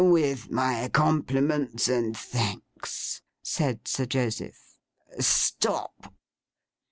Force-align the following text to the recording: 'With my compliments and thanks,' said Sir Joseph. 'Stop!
'With 0.03 0.49
my 0.49 0.89
compliments 0.89 1.87
and 1.87 2.17
thanks,' 2.17 3.21
said 3.43 3.87
Sir 3.87 4.07
Joseph. 4.07 4.79
'Stop! 5.19 6.11